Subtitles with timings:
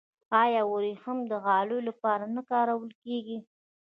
[0.41, 3.37] آیا وریښم د غالیو لپاره نه کارول کیږي؟